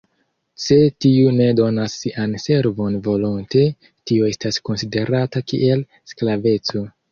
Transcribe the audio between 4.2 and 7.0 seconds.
estas konsiderata kiel sklaveco.